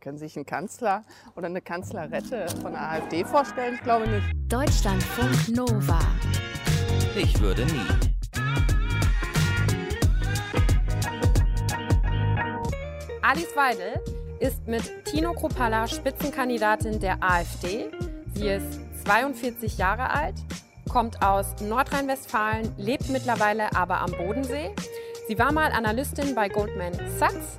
[0.00, 1.04] Können Sie sich einen Kanzler
[1.36, 3.74] oder eine Kanzlerette von der AfD vorstellen?
[3.74, 4.24] Ich glaube nicht.
[4.50, 5.98] Deutschlandfunk Nova.
[7.14, 7.86] Ich würde nie.
[13.20, 14.00] Alice Weidel
[14.38, 17.90] ist mit Tino Kropalla Spitzenkandidatin der AfD.
[18.34, 20.36] Sie ist 42 Jahre alt,
[20.90, 24.74] kommt aus Nordrhein-Westfalen, lebt mittlerweile aber am Bodensee.
[25.28, 27.58] Sie war mal Analystin bei Goldman Sachs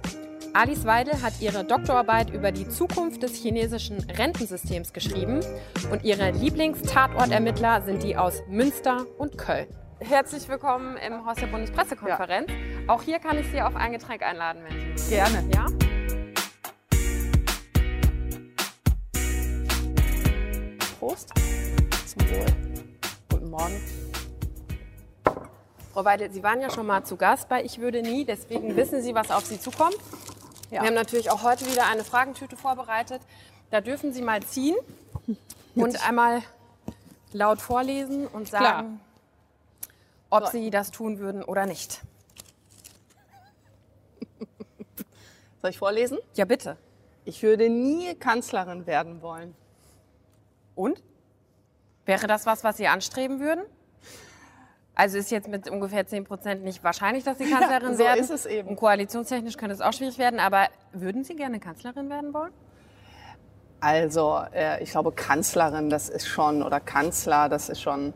[0.54, 5.40] Alice Weidel hat ihre Doktorarbeit über die Zukunft des chinesischen Rentensystems geschrieben
[5.92, 9.68] und ihre Lieblingstatortermittler sind die aus Münster und Köln.
[10.02, 12.50] Herzlich willkommen im Haus der Bundespressekonferenz.
[12.50, 12.94] Ja.
[12.94, 15.50] Auch hier kann ich Sie auf ein Getränk einladen, wenn Sie Gerne.
[15.54, 15.68] Ja?
[21.00, 21.30] Prost.
[22.06, 22.46] Zum Wohl.
[23.30, 23.82] Guten Morgen.
[25.94, 29.02] Frau Weidel, Sie waren ja schon mal zu Gast bei Ich würde nie, deswegen wissen
[29.02, 29.98] Sie, was auf Sie zukommt.
[30.72, 30.82] Ja.
[30.82, 33.22] Wir haben natürlich auch heute wieder eine Fragentüte vorbereitet.
[33.72, 34.78] Da dürfen Sie mal ziehen
[35.76, 36.42] und einmal
[37.34, 39.02] laut vorlesen und sagen,
[40.30, 40.44] Klar.
[40.46, 40.48] ob.
[40.48, 42.02] Sie das tun würden oder nicht.
[45.62, 46.20] Soll ich vorlesen?
[46.36, 46.78] Ja, bitte.
[47.26, 49.54] Ich würde nie Kanzlerin werden wollen.
[50.74, 51.04] Und?
[52.06, 53.64] Wäre das was, was Sie anstreben würden?
[54.94, 58.20] Also ist jetzt mit ungefähr 10 Prozent nicht wahrscheinlich, dass Sie Kanzlerin ja, so werden.
[58.20, 58.70] ist es eben.
[58.70, 60.40] Und koalitionstechnisch könnte es auch schwierig werden.
[60.40, 62.52] Aber würden Sie gerne Kanzlerin werden wollen?
[63.80, 68.14] Also äh, ich glaube, Kanzlerin, das ist schon, oder Kanzler, das ist schon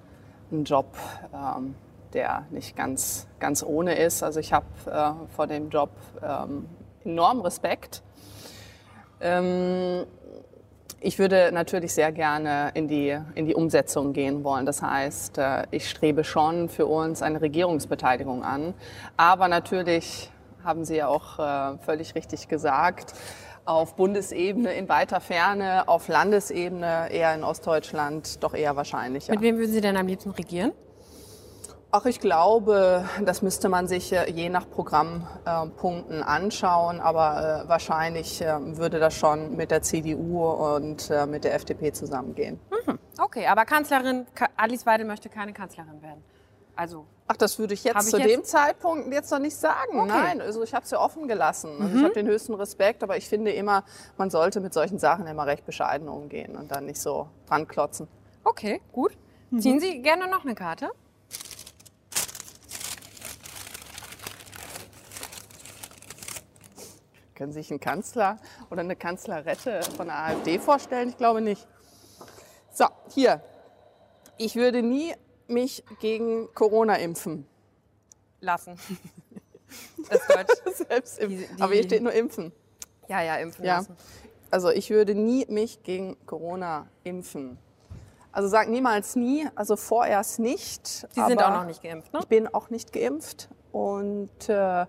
[0.51, 0.95] ein Job,
[1.33, 1.73] ähm,
[2.13, 4.21] der nicht ganz, ganz ohne ist.
[4.21, 5.89] Also ich habe äh, vor dem Job
[6.21, 6.67] ähm,
[7.03, 8.03] enormen Respekt.
[9.21, 10.05] Ähm,
[10.99, 14.65] ich würde natürlich sehr gerne in die, in die Umsetzung gehen wollen.
[14.65, 18.73] Das heißt, äh, ich strebe schon für uns eine Regierungsbeteiligung an.
[19.17, 20.31] Aber natürlich
[20.63, 23.13] haben Sie ja auch äh, völlig richtig gesagt,
[23.65, 29.27] auf Bundesebene in weiter Ferne, auf Landesebene eher in Ostdeutschland doch eher wahrscheinlich.
[29.27, 30.71] Mit wem würden Sie denn am liebsten regieren?
[31.97, 38.41] Ach, ich glaube, das müsste man sich äh, je nach Programmpunkten anschauen, aber äh, wahrscheinlich
[38.41, 42.59] äh, würde das schon mit der CDU und mit der FDP zusammengehen.
[42.85, 42.99] Mhm.
[43.17, 44.25] Okay, aber Kanzlerin,
[44.57, 46.21] Alice Weidel möchte keine Kanzlerin werden.
[46.75, 48.29] Also Ach, das würde ich jetzt ich zu jetzt?
[48.29, 49.97] dem Zeitpunkt jetzt noch nicht sagen.
[49.97, 50.07] Okay.
[50.09, 51.69] Nein, also ich habe es ja offen gelassen.
[51.79, 51.97] Also mhm.
[51.97, 53.85] Ich habe den höchsten Respekt, aber ich finde immer,
[54.17, 58.09] man sollte mit solchen Sachen immer recht bescheiden umgehen und dann nicht so dran klotzen.
[58.43, 59.17] Okay, gut.
[59.49, 59.61] Mhm.
[59.61, 60.89] Ziehen Sie gerne noch eine Karte?
[67.35, 68.37] Können Sie sich einen Kanzler
[68.71, 71.09] oder eine Kanzlerette von der AfD vorstellen?
[71.09, 71.67] Ich glaube nicht.
[72.73, 73.41] So, hier.
[74.37, 75.13] Ich würde nie
[75.47, 77.45] mich gegen Corona impfen.
[78.39, 78.79] Lassen.
[80.09, 80.75] Das Deutsch.
[80.87, 81.47] Selbst impfen.
[81.57, 82.53] Die, Aber hier steht nur impfen.
[83.07, 83.77] Ja, ja, impfen ja.
[83.77, 83.97] lassen.
[84.51, 87.57] Also ich würde nie mich gegen Corona impfen.
[88.31, 90.87] Also sag niemals nie, also vorerst nicht.
[90.87, 92.19] Sie sind auch noch nicht geimpft, ne?
[92.21, 94.85] Ich bin auch nicht geimpft und äh,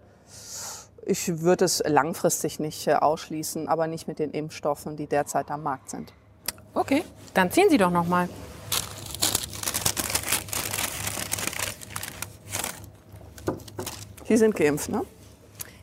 [1.06, 5.62] ich würde es langfristig nicht äh, ausschließen, aber nicht mit den Impfstoffen, die derzeit am
[5.62, 6.12] Markt sind.
[6.75, 8.28] Okay, dann ziehen Sie doch noch mal.
[14.25, 15.03] Sie sind geimpft, ne?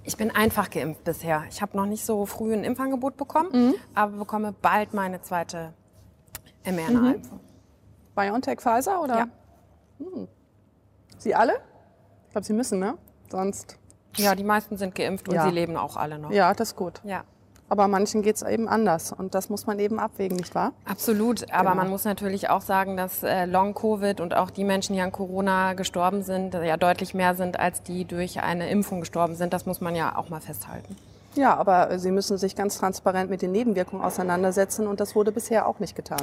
[0.03, 1.45] Ich bin einfach geimpft bisher.
[1.50, 3.75] Ich habe noch nicht so früh ein Impfangebot bekommen, mhm.
[3.95, 5.73] aber bekomme bald meine zweite
[6.66, 7.38] mRNA-Impfung.
[7.38, 8.13] Mhm.
[8.13, 9.17] BioNTech Pfizer oder?
[9.17, 9.28] Ja.
[10.00, 10.28] Hm.
[11.17, 11.53] Sie alle?
[12.25, 12.97] Ich glaube, Sie müssen, ne?
[13.31, 13.79] Sonst
[14.18, 15.46] ja, die meisten sind geimpft und ja.
[15.46, 16.31] sie leben auch alle noch.
[16.31, 17.01] Ja, das ist gut.
[17.03, 17.24] Ja.
[17.69, 20.74] Aber manchen geht es eben anders und das muss man eben abwägen, nicht wahr?
[20.85, 21.75] Absolut, aber genau.
[21.75, 25.74] man muss natürlich auch sagen, dass äh, Long-Covid und auch die Menschen, die an Corona
[25.74, 29.53] gestorben sind, ja deutlich mehr sind, als die durch eine Impfung gestorben sind.
[29.53, 30.95] Das muss man ja auch mal festhalten.
[31.35, 35.68] Ja, aber Sie müssen sich ganz transparent mit den Nebenwirkungen auseinandersetzen und das wurde bisher
[35.68, 36.22] auch nicht getan.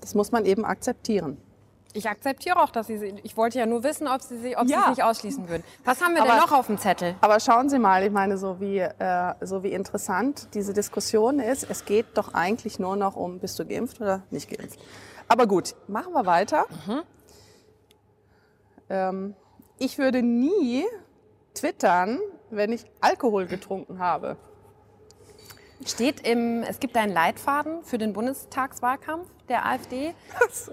[0.00, 1.36] Das muss man eben akzeptieren.
[1.92, 3.14] Ich akzeptiere auch, dass Sie sie.
[3.24, 4.82] Ich wollte ja nur wissen, ob Sie sie, ob ja.
[4.84, 5.64] Sie nicht ausschließen würden.
[5.84, 7.16] Was haben wir aber, denn noch auf dem Zettel?
[7.20, 11.68] Aber schauen Sie mal, ich meine, so wie, äh, so wie interessant diese Diskussion ist.
[11.68, 14.78] Es geht doch eigentlich nur noch um, bist du geimpft oder nicht geimpft.
[15.26, 16.66] Aber gut, machen wir weiter.
[16.86, 17.02] Mhm.
[18.88, 19.36] Ähm,
[19.78, 20.84] ich würde nie
[21.54, 22.20] twittern,
[22.50, 24.36] wenn ich Alkohol getrunken habe.
[25.86, 30.14] Steht im, es gibt einen Leitfaden für den Bundestagswahlkampf der AfD.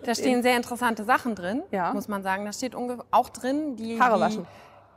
[0.03, 1.93] Da stehen sehr interessante Sachen drin, ja.
[1.93, 2.45] muss man sagen.
[2.45, 4.45] Da steht auch drin, die, Haare waschen.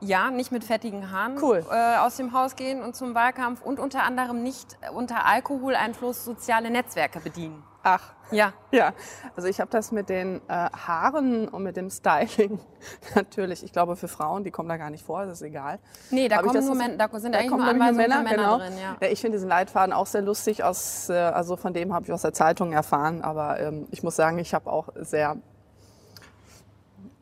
[0.00, 1.64] ja, nicht mit fettigen Haaren Cool.
[1.70, 6.70] äh, aus dem Haus gehen und zum Wahlkampf und unter anderem nicht unter Alkoholeinfluss soziale
[6.70, 7.62] Netzwerke bedienen.
[7.82, 8.52] Ach, Ja.
[8.70, 8.92] ja.
[9.36, 12.60] Also ich habe das mit den äh, Haaren und mit dem Styling
[13.14, 13.62] natürlich.
[13.64, 15.78] Ich glaube, für Frauen, die kommen da gar nicht vor, das ist egal.
[16.10, 18.30] Nee, da Hab kommen nur Männer, da sind Da eigentlich kommen nur Anweisungen für Männer
[18.30, 18.58] genau.
[18.58, 18.96] drin, ja.
[19.00, 20.62] Ja, Ich finde diesen Leitfaden auch sehr lustig.
[20.62, 23.22] Aus, äh, also von dem habe ich aus der Zeitung erfahren.
[23.22, 25.36] Aber ähm, ich muss sagen, ich habe auch sehr,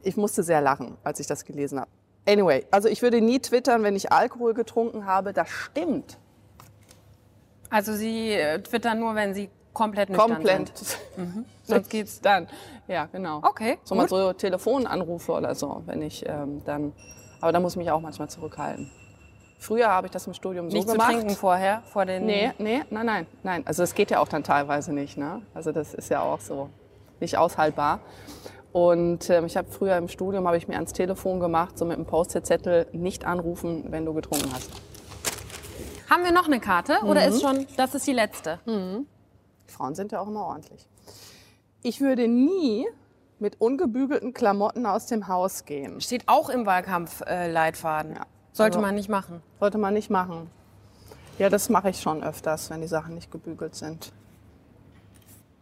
[0.02, 1.90] ich musste sehr lachen, als ich das gelesen habe.
[2.28, 5.32] Anyway, also ich würde nie twittern, wenn ich Alkohol getrunken habe.
[5.32, 6.18] Das stimmt.
[7.70, 10.76] Also Sie äh, twittern nur, wenn Sie komplett nüchtern Komplett.
[10.76, 11.44] sind.
[11.64, 12.20] Sonst geht's.
[12.20, 12.48] dann.
[12.88, 13.38] Ja, genau.
[13.42, 16.92] Okay, So mal so Telefonanrufe oder so, wenn ich ähm, dann.
[17.40, 18.90] Aber da muss ich mich auch manchmal zurückhalten.
[19.60, 21.10] Früher habe ich das im Studium so Nicht zu gemacht.
[21.12, 22.26] trinken vorher, vor den...
[22.26, 23.62] Nee, nee, nein, nein, nein.
[23.66, 25.16] Also das geht ja auch dann teilweise nicht.
[25.18, 25.42] Ne?
[25.54, 26.68] Also das ist ja auch so
[27.20, 27.98] nicht aushaltbar.
[28.72, 31.96] Und ähm, ich habe früher im Studium habe ich mir ans Telefon gemacht, so mit
[31.96, 34.70] einem Post-it-Zettel, nicht anrufen, wenn du getrunken hast.
[36.08, 37.28] Haben wir noch eine Karte oder Mhm.
[37.28, 38.60] ist schon, das ist die letzte?
[39.68, 40.86] Die Frauen sind ja auch immer ordentlich.
[41.82, 42.86] Ich würde nie
[43.38, 46.00] mit ungebügelten Klamotten aus dem Haus gehen.
[46.00, 48.12] Steht auch im Wahlkampf-Leitfaden.
[48.12, 48.16] Äh.
[48.16, 48.26] Ja.
[48.52, 49.42] Sollte Also- man nicht machen.
[49.60, 50.50] Sollte man nicht machen.
[51.38, 54.12] Ja, das mache ich schon öfters, wenn die Sachen nicht gebügelt sind.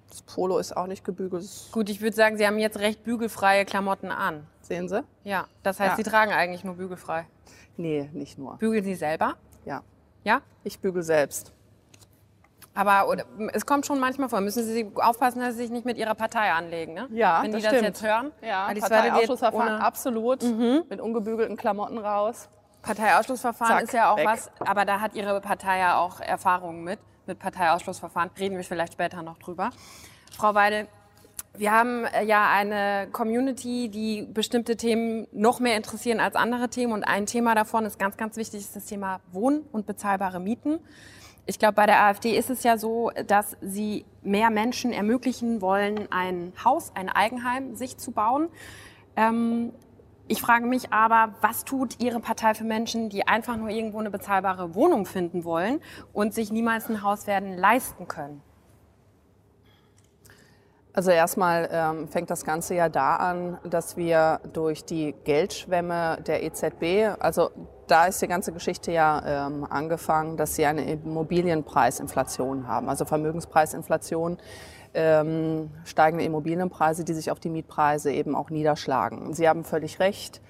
[0.08, 3.67] Das Polo ist auch nicht gebügelt, Gut, ich würde sagen, Sie haben jetzt recht bügelfreie
[3.67, 4.47] Klamotten an.
[4.62, 5.05] sehen Sie?
[5.25, 5.97] Ja, das heißt, Ja.
[5.97, 7.26] Sie tragen eigentlich nur bügelfrei.
[7.76, 8.56] Nee, nicht nur.
[8.56, 9.35] Bügeln Sie selber?
[9.67, 9.82] Ja,
[10.25, 10.41] Ja?
[10.64, 11.53] ich bügel selbst.
[12.76, 13.25] Aber oder,
[13.55, 14.40] es kommt schon manchmal vor.
[14.43, 17.08] Müssen Sie aufpassen, dass Sie sich nicht mit Ihrer Partei anlegen, ne?
[17.11, 17.87] Ja, Wenn die das das stimmt.
[17.87, 18.32] jetzt hören.
[18.46, 19.82] Ja, die Parteiausschussverfahren ohne- Mhm.
[19.82, 20.43] absolut.
[20.90, 22.49] Mit ungebügelten Klamotten raus.
[22.82, 24.26] Parteiausschlussverfahren Zack, ist ja auch weg.
[24.26, 27.00] was, aber da hat Ihre Partei ja auch Erfahrungen mit.
[27.26, 29.70] Mit Parteiausschlussverfahren reden wir vielleicht später noch drüber.
[30.37, 30.87] Frau Weidel,
[31.55, 36.93] wir haben äh, ja eine Community, die bestimmte Themen noch mehr interessieren als andere Themen.
[36.93, 40.79] Und ein Thema davon ist ganz, ganz wichtig, ist das Thema Wohn- und bezahlbare Mieten.
[41.48, 46.10] Ich glaube, bei der AfD ist es ja so, dass sie mehr Menschen ermöglichen wollen,
[46.10, 48.48] ein Haus, ein Eigenheim sich zu bauen.
[49.14, 49.72] Ähm,
[50.26, 54.10] ich frage mich aber, was tut Ihre Partei für Menschen, die einfach nur irgendwo eine
[54.10, 55.81] bezahlbare Wohnung finden wollen
[56.12, 58.43] und sich niemals ein Haus werden leisten können?
[60.96, 66.43] Also erstmal ähm, fängt das Ganze ja da an, dass wir durch die Geldschwemme der
[66.43, 67.50] EZB, also
[67.87, 74.38] da ist die ganze Geschichte ja ähm, angefangen, dass sie eine Immobilienpreisinflation haben, also Vermögenspreisinflation,
[74.94, 79.34] ähm, steigende Immobilienpreise, die sich auf die Mietpreise eben auch niederschlagen.
[79.34, 80.40] Sie haben völlig recht.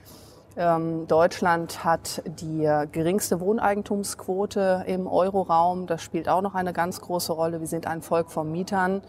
[0.57, 5.89] Ähm, Deutschland hat die äh, geringste Wohneigentumsquote im Euroraum.
[5.89, 7.59] Das spielt auch noch eine ganz große Rolle.
[7.59, 9.03] Wir sind ein Volk von Mietern.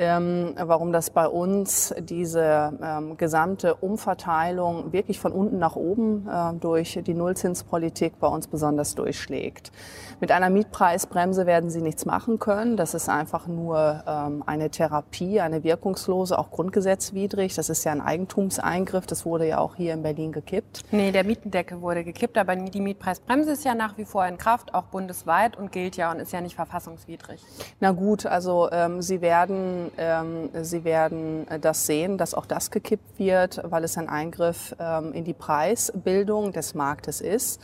[0.00, 6.54] Ähm, warum das bei uns diese ähm, gesamte Umverteilung wirklich von unten nach oben äh,
[6.54, 9.72] durch die Nullzinspolitik bei uns besonders durchschlägt.
[10.20, 12.76] Mit einer Mietpreisbremse werden Sie nichts machen können.
[12.76, 17.56] Das ist einfach nur ähm, eine Therapie, eine wirkungslose, auch grundgesetzwidrig.
[17.56, 19.06] Das ist ja ein Eigentumseingriff.
[19.06, 20.82] Das wurde ja auch hier in Berlin gekippt.
[20.92, 24.74] Nee, der Mietendeckel wurde gekippt, aber die Mietpreisbremse ist ja nach wie vor in Kraft,
[24.74, 27.40] auch bundesweit und gilt ja und ist ja nicht verfassungswidrig.
[27.80, 32.70] Na gut, also ähm, Sie werden, ähm, Sie werden äh, das sehen, dass auch das
[32.70, 37.60] gekippt wird, weil es ein Eingriff ähm, in die Preisbildung des Marktes ist.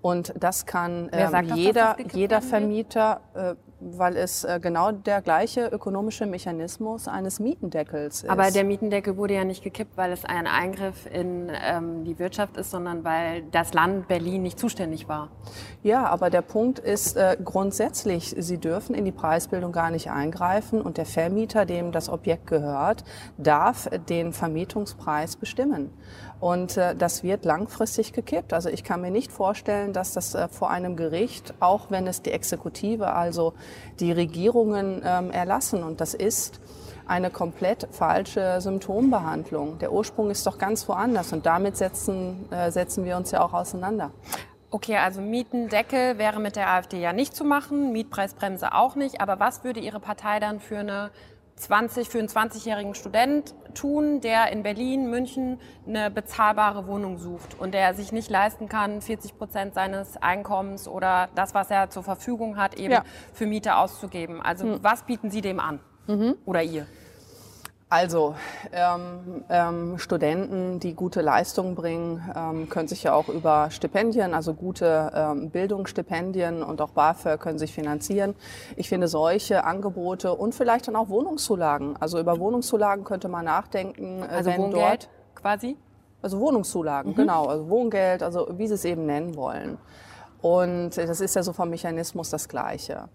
[0.00, 2.42] Und das kann ähm, jeder, das jeder?
[2.42, 8.30] Vermieter, äh, weil es äh, genau der gleiche ökonomische Mechanismus eines Mietendeckels ist.
[8.30, 12.56] Aber der Mietendeckel wurde ja nicht gekippt, weil es ein Eingriff in ähm, die Wirtschaft
[12.56, 15.30] ist, sondern weil das Land Berlin nicht zuständig war.
[15.82, 20.80] Ja, aber der Punkt ist äh, grundsätzlich, Sie dürfen in die Preisbildung gar nicht eingreifen
[20.80, 23.04] und der Vermieter, dem das Objekt gehört,
[23.36, 25.90] darf den Vermietungspreis bestimmen.
[26.40, 28.52] Und äh, das wird langfristig gekippt.
[28.52, 32.22] Also ich kann mir nicht vorstellen, dass das äh, vor einem Gericht, auch wenn es
[32.22, 33.54] die Exekutive, also
[33.98, 36.60] die Regierungen ähm, erlassen, und das ist
[37.08, 39.78] eine komplett falsche Symptombehandlung.
[39.78, 43.54] Der Ursprung ist doch ganz woanders und damit setzen, äh, setzen wir uns ja auch
[43.54, 44.12] auseinander.
[44.70, 49.22] Okay, also Mietendeckel wäre mit der AfD ja nicht zu machen, Mietpreisbremse auch nicht.
[49.22, 51.10] Aber was würde Ihre Partei dann für eine
[51.58, 57.72] 20, für einen 20-jährigen Student tun, der in Berlin, München eine bezahlbare Wohnung sucht und
[57.74, 62.56] der sich nicht leisten kann, 40 Prozent seines Einkommens oder das, was er zur Verfügung
[62.56, 63.04] hat, eben Ja.
[63.32, 64.40] für Miete auszugeben?
[64.40, 65.80] Also was bieten Sie dem an?
[66.46, 66.86] Oder ihr?
[67.90, 68.34] Also
[68.70, 74.52] ähm, ähm, Studenten, die gute Leistungen bringen, ähm, können sich ja auch über Stipendien, also
[74.52, 78.34] gute ähm, Bildungsstipendien und auch BAföG können sich finanzieren.
[78.76, 81.96] Ich finde solche Angebote und vielleicht dann auch Wohnungszulagen.
[81.98, 85.76] Also über Wohnungszulagen könnte man nachdenken, äh, Also wenn Wohngeld dort quasi?
[86.20, 87.46] Also Wohnungszulagen, genau.
[87.46, 89.78] Also Wohngeld, also wie Sie es eben nennen wollen.
[90.40, 93.08] Und das ist ja so vom Mechanismus das Gleiche.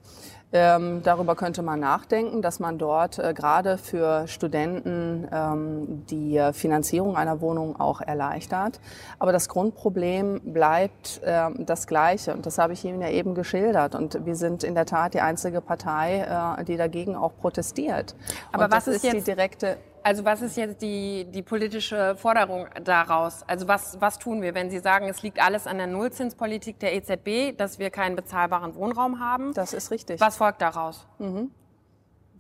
[0.55, 7.15] Ähm, darüber könnte man nachdenken, dass man dort äh, gerade für Studenten ähm, die Finanzierung
[7.17, 8.79] einer Wohnung auch erleichtert.
[9.17, 12.33] Aber das Grundproblem bleibt ähm, das Gleiche.
[12.35, 13.95] Und das habe ich Ihnen ja eben geschildert.
[13.95, 18.13] Und wir sind in der Tat die einzige Partei, äh, die dagegen auch protestiert.
[18.51, 22.15] Aber Und was ist ist die jetzt- direkte Also was ist jetzt die, die politische
[22.17, 23.41] Forderung daraus?
[23.47, 26.93] Also was, was tun wir, wenn Sie sagen, es liegt alles an der Nullzinspolitik der
[26.95, 29.53] EZB, dass wir keinen bezahlbaren Wohnraum haben?
[29.53, 30.19] Das ist richtig.
[30.19, 31.07] Was folgt daraus?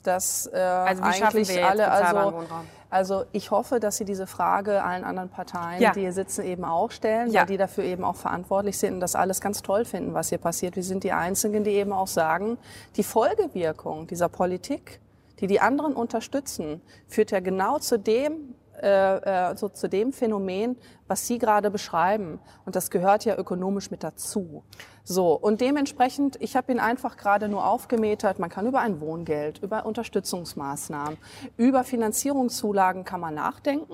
[0.03, 2.65] dass äh, Also eigentlich alle, bezahlbaren also, Wohnraum?
[2.89, 5.93] also ich hoffe, dass Sie diese Frage allen anderen Parteien, Ja.
[5.93, 7.41] die hier sitzen, eben auch stellen, Ja.
[7.41, 10.39] weil die dafür eben auch verantwortlich sind und das alles ganz toll finden, was hier
[10.39, 10.75] passiert.
[10.75, 12.57] Wir sind die Einzigen, die eben auch sagen,
[12.97, 14.99] die Folgewirkung dieser Politik,
[15.39, 20.75] die die anderen unterstützen, führt ja genau zu dem, äh, äh, so zu dem Phänomen,
[21.07, 22.39] was Sie gerade beschreiben.
[22.65, 24.63] Und das gehört ja ökonomisch mit dazu.
[25.05, 28.39] So, und dementsprechend, ich habe ihn einfach gerade nur aufgemetert.
[28.39, 31.17] Man kann über ein Wohngeld, über Unterstützungsmaßnahmen,
[31.55, 33.93] über Finanzierungszulagen kann man nachdenken.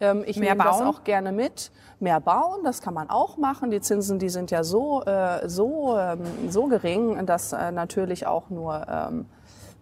[0.00, 1.70] Ähm, ich Mehr nehme das auch gerne mit.
[2.00, 3.70] Mehr bauen, das kann man auch machen.
[3.70, 8.50] Die Zinsen, die sind ja so, äh, so, ähm, so gering, dass äh, natürlich auch
[8.50, 9.26] nur ähm,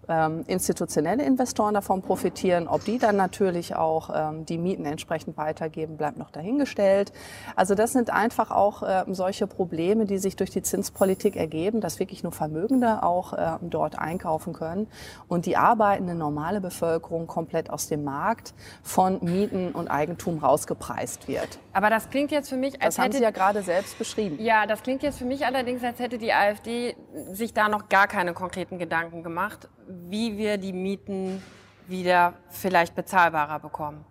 [0.08, 2.68] ähm, institutionelle Investoren davon profitieren.
[2.68, 7.12] Ob die dann natürlich auch ähm, die Mieten entsprechend weitergeben, bleibt noch dahingestellt.
[7.54, 11.98] Also das sind einfach auch ähm, solche Probleme, die sich durch die Zinspolitik ergeben, dass
[11.98, 14.86] wirklich nur Vermögende auch ähm, dort einkaufen können
[15.28, 21.58] und die arbeitende normale Bevölkerung komplett aus dem Markt von Mieten und Eigentum rausgepreist wird.
[21.72, 24.38] Aber das klingt jetzt für mich, als Das haben hätte Sie ja gerade selbst beschrieben.
[24.40, 26.96] Ja, das klingt jetzt für mich allerdings, als hätte die AfD
[27.32, 29.68] sich da noch gar keine konkreten Gedanken gemacht,
[30.08, 31.42] wie wir die Mieten
[31.88, 34.04] wieder vielleicht bezahlbarer bekommen.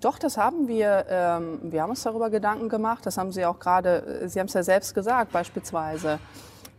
[0.00, 1.06] Doch, das haben wir.
[1.08, 3.04] Ähm, wir haben uns darüber Gedanken gemacht.
[3.04, 6.20] Das haben Sie auch gerade, äh, Sie haben es ja selbst gesagt, beispielsweise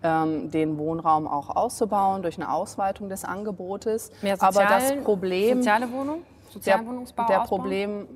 [0.03, 4.11] ähm, den Wohnraum auch auszubauen durch eine Ausweitung des Angebotes.
[4.21, 6.21] Mehr aber das Problem, Soziale Wohnung?
[6.21, 7.61] der, Sozialen Wohnungsbau der ausbauen?
[7.61, 8.07] Problem,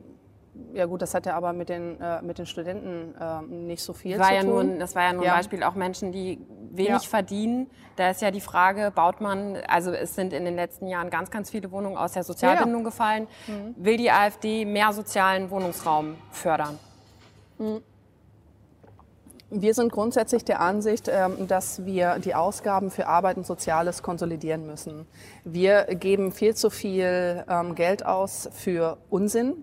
[0.74, 3.94] ja gut, das hat ja aber mit den, äh, mit den Studenten äh, nicht so
[3.94, 4.70] viel war zu ja tun.
[4.70, 5.34] nur, das war ja nur Ja.
[5.34, 6.40] ein Beispiel auch Menschen, die
[6.72, 7.00] wenig Ja.
[7.00, 7.68] verdienen.
[7.96, 11.30] Da ist ja die Frage, baut man, also es sind in den letzten Jahren ganz,
[11.32, 12.80] ganz viele Wohnungen aus der Sozialbindung Ja.
[12.80, 12.84] Mhm.
[12.84, 13.28] gefallen.
[13.78, 16.78] Will die AfD mehr sozialen Wohnungsraum fördern?
[19.50, 24.66] Wir sind grundsätzlich der Ansicht, ähm, dass wir die Ausgaben für Arbeit und Soziales konsolidieren
[24.66, 25.06] müssen.
[25.44, 29.54] Wir geben viel zu viel ähm, Geld aus für Unsinn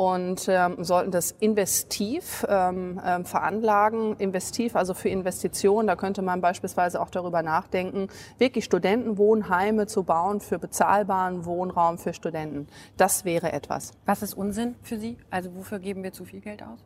[0.00, 4.16] und ähm, sollten das investiv ähm, ähm, veranlagen.
[4.16, 10.40] Investiv, also für Investitionen, da könnte man beispielsweise auch darüber nachdenken, wirklich Studentenwohnheime zu bauen
[10.40, 12.66] für bezahlbaren Wohnraum für Studenten.
[12.96, 13.92] Das wäre etwas.
[14.06, 15.18] Was ist Unsinn für Sie?
[15.28, 16.78] Also wofür geben wir zu viel Geld aus?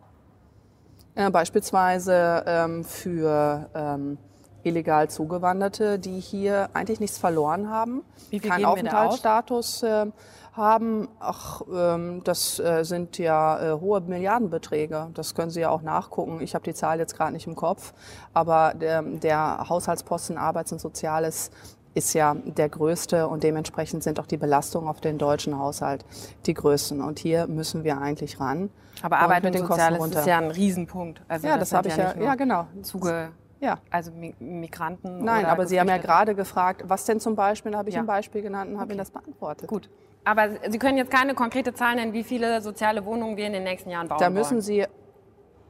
[1.15, 4.19] Äh, beispielsweise ähm, für ähm,
[4.65, 10.07] illegal Zugewanderte, die hier eigentlich nichts verloren haben, Wie viel keinen Aufenthaltsstatus äh,
[10.55, 11.09] haben.
[11.21, 15.09] Ach, ähm, das äh, sind ja äh, hohe Milliardenbeträge.
[15.15, 16.41] Das können Sie ja auch nachgucken.
[16.41, 17.93] Ich habe die Zahl jetzt gerade nicht im Kopf,
[18.33, 21.51] aber der, der Haushaltsposten Arbeits- und Soziales
[21.97, 26.05] ist ja der größte und dementsprechend sind auch die Belastungen auf den deutschen Haushalt
[26.47, 27.01] die größten.
[27.01, 28.71] Und hier müssen wir eigentlich ran.
[29.03, 31.23] Aber und Arbeit mit und den Kosten Soziales ist ja ein Riesenpunkt.
[31.29, 32.67] Also Ja, das sind habe ich ja- ja, genau.
[32.83, 33.29] Zuge,
[33.65, 33.79] Ja.
[33.91, 35.25] also Mi- Migranten.
[35.25, 38.03] Nein, aber Sie haben ja gerade gefragt, was denn zum Beispiel, da habe ich Ja.
[38.03, 39.69] ein Beispiel genannt und habe Ihnen das beantwortet.
[39.69, 39.89] Gut.
[40.25, 43.65] Aber Sie können jetzt keine konkrete Zahl nennen, wie viele soziale Wohnungen wir in den
[43.65, 44.61] nächsten Jahren bauen Da müssen wollen.
[44.63, 44.85] Sie,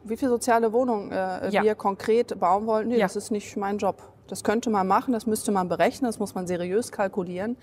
[0.04, 1.62] wie viele soziale Wohnungen äh, Ja.
[1.62, 3.06] wir konkret bauen wollen, nee, Ja.
[3.06, 4.02] das ist nicht mein Job.
[4.28, 7.56] Das könnte man machen, das müsste man berechnen, das muss man seriös kalkulieren.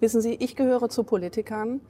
[0.00, 1.80] Wissen Sie, ich gehöre zu Politikern,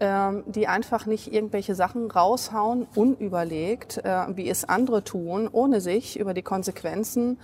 [0.00, 6.32] die einfach nicht irgendwelche Sachen raushauen, unüberlegt, äh, wie es andere tun, ohne sich über
[6.32, 7.38] die Konsequenzen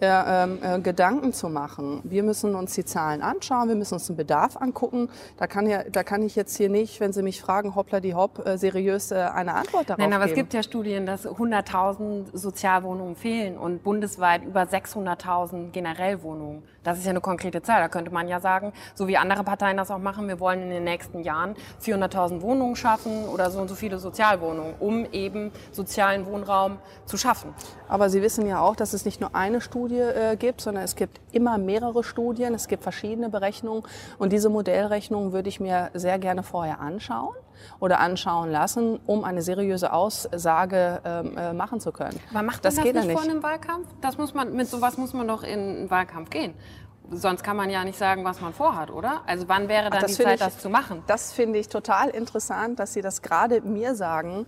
[0.00, 2.00] äh, ähm, äh, Gedanken zu machen.
[2.04, 5.08] Wir müssen uns die Zahlen anschauen, wir müssen uns den Bedarf angucken.
[5.36, 8.14] Da kann, ja, da kann ich jetzt hier nicht, wenn Sie mich fragen, hoppla die
[8.14, 10.40] hopp, seriös eine Antwort darauf Nein, aber es geben.
[10.40, 16.62] gibt ja Studien, dass 100.000 Sozialwohnungen fehlen und bundesweit über 600.000 generell Wohnungen.
[16.82, 17.80] Das ist ja eine konkrete Zahl.
[17.80, 20.70] Da könnte man ja sagen, so wie andere Parteien das auch machen, wir wollen in
[20.70, 21.54] den nächsten Jahren
[22.00, 27.54] 400.000 Wohnungen schaffen oder so und so viele Sozialwohnungen, um eben sozialen Wohnraum zu schaffen.
[27.88, 30.96] Aber Sie wissen ja auch, dass es nicht nur eine Studie äh, gibt, sondern es
[30.96, 33.82] gibt immer mehrere Studien, es gibt verschiedene Berechnungen
[34.18, 37.34] und diese Modellrechnungen würde ich mir sehr gerne vorher anschauen
[37.78, 42.18] oder anschauen lassen, um eine seriöse Aussage ähm, äh, machen zu können.
[42.30, 43.20] Aber macht das man das geht ja nicht nicht.
[43.20, 43.88] vor einem Wahlkampf?
[44.00, 46.54] Das muss man, mit sowas muss man doch in einen Wahlkampf gehen.
[47.12, 49.22] Sonst kann man ja nicht sagen, was man vorhat, oder?
[49.26, 51.02] Also wann wäre dann das die Zeit, ich- das zu machen?
[51.08, 54.46] Das finde ich total interessant, dass Sie das gerade mir sagen.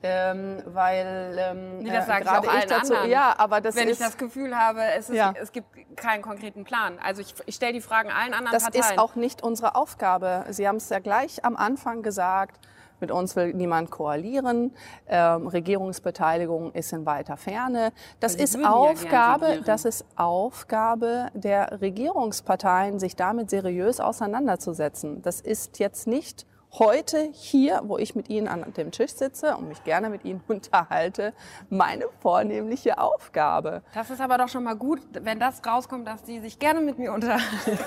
[0.00, 3.10] Ähm, weil ähm, Nee, das äh, sage ich gerade auch allen dazu, anderen.
[3.10, 5.34] ja, aber das wenn ist ich das Gefühl habe, es, ist, Ja.
[5.40, 7.00] es gibt keinen konkreten Plan.
[7.02, 8.84] Also ich, ich stelle die Fragen allen anderen Das Parteien.
[8.84, 10.44] ist auch nicht unsere Aufgabe.
[10.50, 12.60] Sie haben es ja gleich am Anfang gesagt.
[13.00, 14.72] Mit uns will niemand koalieren.
[15.06, 17.92] Ähm, Regierungsbeteiligung ist in weiter Ferne.
[18.20, 19.64] Das Sie ist ja Aufgabe, regieren.
[19.66, 25.22] das ist Aufgabe der Regierungsparteien, sich damit seriös auseinanderzusetzen.
[25.22, 29.68] Das ist jetzt nicht heute hier, wo ich mit Ihnen an dem Tisch sitze und
[29.68, 31.32] mich gerne mit Ihnen unterhalte,
[31.70, 33.82] meine vornehmliche Aufgabe.
[33.94, 36.98] Das ist aber doch schon mal gut, wenn das rauskommt, dass Sie sich gerne mit
[36.98, 37.44] mir unterhalten.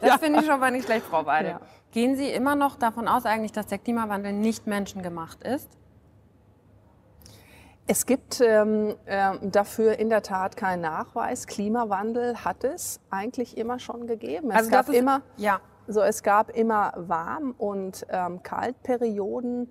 [0.00, 1.52] Das finde ich schon mal nicht schlecht, Frau Weidel.
[1.52, 1.60] Ja.
[1.92, 5.68] Gehen Sie immer noch davon aus eigentlich, dass der Klimawandel nicht menschengemacht ist?
[7.86, 11.46] Es gibt ähm, ähm, dafür in der Tat keinen Nachweis.
[11.46, 14.50] Klimawandel hat es eigentlich immer schon gegeben.
[14.50, 15.60] Es Also gab ist- immer Ja.
[15.88, 19.70] So, es gab immer Warm- und ähm, Kaltperioden.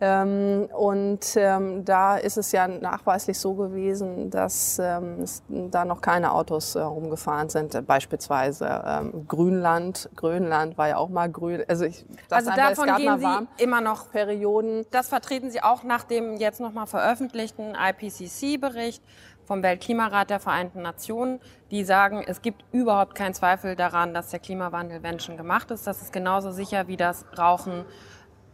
[0.00, 6.00] Ähm, und ähm, da ist es ja nachweislich so gewesen, dass ähm, es da noch
[6.00, 7.86] keine Autos äh, rumgefahren sind.
[7.86, 10.08] Beispielsweise ähm, Grünland.
[10.16, 11.62] Grönland war ja auch mal grün.
[11.68, 14.86] Also, ich, das Also einfach, davon gehen Sie immer noch Warmperioden.
[14.90, 19.02] Das vertreten Sie auch nach dem jetzt nochmal veröffentlichten IPCC-Bericht
[19.50, 21.40] vom Weltklimarat der Vereinten Nationen,
[21.72, 25.88] die sagen, es gibt überhaupt keinen Zweifel daran, dass der Klimawandel menschengemacht ist.
[25.88, 27.84] Das ist genauso sicher, wie das Rauchen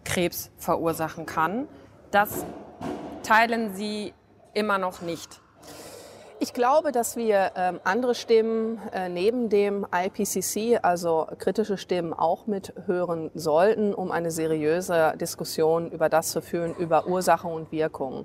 [0.06, 1.68] Krebs verursachen kann.
[2.12, 2.46] Das
[3.22, 4.14] teilen Sie
[4.54, 5.42] immer noch nicht.
[6.40, 12.46] Ich glaube, dass wir ähm, andere Stimmen äh, neben dem IPCC, also kritische Stimmen, auch
[12.46, 18.24] mithören sollten, um eine seriöse Diskussion über das zu führen, über Ursache und Wirkung.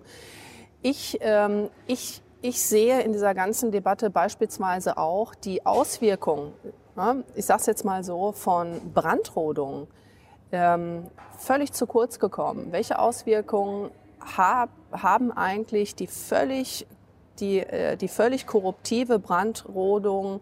[0.81, 6.53] Ich, ähm, ich, ich sehe in dieser ganzen Debatte beispielsweise auch die Auswirkung,
[6.97, 9.87] ja, ich sage es jetzt mal so, von Brandrodung
[10.51, 11.07] ähm,
[11.37, 12.71] völlig zu kurz gekommen.
[12.71, 16.85] Welche Auswirkungen hab, haben eigentlich die völlig,
[17.39, 20.41] die, äh, die völlig korruptive Brandrodung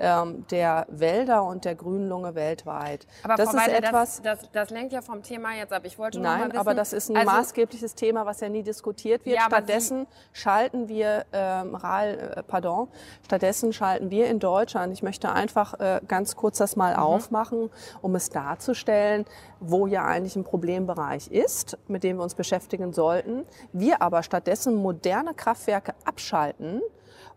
[0.00, 3.06] ähm, der Wälder und der Grünlunge weltweit?
[3.24, 4.22] Aber das Frau ist Weidel, etwas.
[4.22, 5.82] das, das, das lenkt ja vom Thema jetzt ab.
[5.84, 8.62] Ich wollte mal Nein, wissen, aber das ist ein also, maßgebliches Thema, was ja nie
[8.62, 9.36] diskutiert wird.
[9.36, 12.88] Ja, stattdessen schalten wir, ähm, Ral, äh, pardon,
[13.24, 16.78] stattdessen schalten wir in Deutschland, ich möchte einfach äh, ganz kurz das Mhm.
[16.78, 19.24] mal aufmachen, um es darzustellen,
[19.58, 23.44] wo ja eigentlich ein Problembereich ist, mit dem wir uns beschäftigen sollten.
[23.72, 26.27] Wir aber stattdessen moderne Kraftwerke abschalten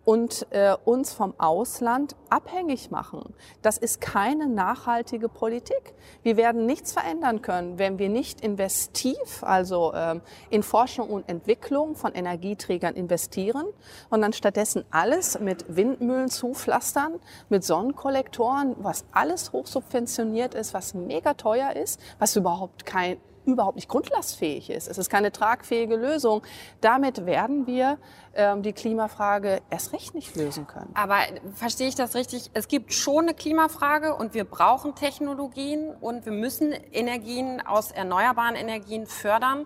[0.04, 3.34] und äh, uns vom Ausland abhängig machen.
[3.62, 5.94] Das ist keine nachhaltige Politik.
[6.24, 11.96] Wir werden nichts verändern können, wenn wir nicht investiv, also ähm, in Forschung und Entwicklung
[11.96, 13.66] von Energieträgern investieren
[14.10, 21.36] und dann stattdessen alles mit Windmühlen zupflastern, mit Sonnenkollektoren, was alles hochsubventioniert ist, was mega
[21.36, 24.88] teuer ist, was überhaupt kein überhaupt nicht grundlastfähig ist.
[24.88, 26.44] Es ist keine tragfähige Lösung.
[26.82, 27.98] Damit werden wir
[28.36, 30.92] ähm, die Klimafrage erst recht nicht lösen können.
[30.94, 31.18] Aber
[31.56, 32.52] verstehe ich das richtig?
[32.54, 38.56] Es gibt schon eine Klimafrage und wir brauchen Technologien und wir müssen Energien aus erneuerbaren
[38.56, 39.66] Energien fördern.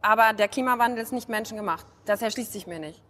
[0.00, 1.86] Aber der Klimawandel ist nicht menschengemacht.
[2.04, 3.02] Das erschließt sich mir nicht.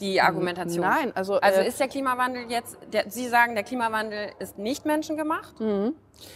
[0.00, 0.84] Die Argumentation.
[0.84, 4.84] Nein, also, also äh, ist der Klimawandel jetzt, der, Sie sagen, der Klimawandel ist nicht
[4.84, 5.54] menschengemacht?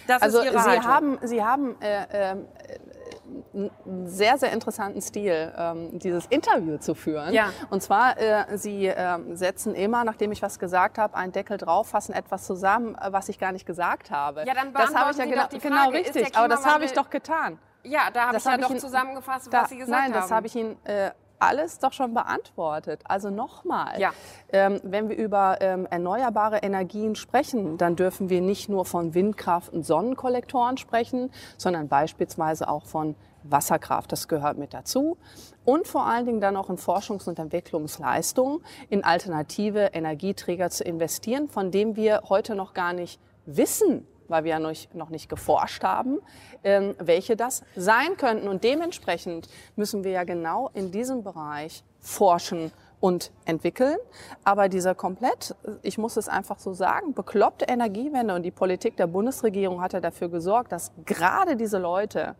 [0.06, 0.86] Das Also ist Ihre Sie Haltung.
[0.86, 6.94] haben, Sie haben äh, ähm, äh, einen sehr, sehr interessanten Stil, ähm, dieses Interview zu
[6.94, 7.32] führen.
[7.34, 7.50] Ja.
[7.70, 11.88] Und zwar, äh, Sie ähm, setzen immer, nachdem ich was gesagt habe, einen Deckel drauf,
[11.88, 14.44] fassen etwas zusammen, äh, was ich gar nicht gesagt habe.
[14.46, 16.36] Ja, dann das habe ich ja genau, genau Frage, der richtig.
[16.36, 17.58] Aber das habe ich doch getan.
[17.84, 20.20] ja, da habe ich ja ich doch Ihnen- zusammengefasst, was Da, Sie gesagt nein, haben.
[20.20, 23.00] das habe ich Ihnen äh, alles doch schon beantwortet.
[23.04, 24.12] Also nochmal, Ja.
[24.52, 29.72] ähm, wenn wir über ähm, erneuerbare Energien sprechen, dann dürfen wir nicht nur von Windkraft
[29.72, 34.12] und Sonnenkollektoren sprechen, sondern beispielsweise auch von Wasserkraft.
[34.12, 35.16] Das gehört mit dazu.
[35.64, 41.48] Und vor allen Dingen dann auch in Forschungs- und Entwicklungsleistungen, in alternative Energieträger zu investieren,
[41.48, 46.20] von denen wir heute noch gar nicht wissen, weil wir ja noch, nicht geforscht haben,
[46.64, 48.48] ähm, welche das sein könnten.
[48.48, 53.96] Und dementsprechend müssen wir ja genau in diesem Bereich forschen und entwickeln.
[54.44, 59.06] Aber dieser komplett, ich muss es einfach so sagen, bekloppte Energiewende und die Politik der
[59.06, 62.36] Bundesregierung hat ja dafür gesorgt, dass gerade diese Leute,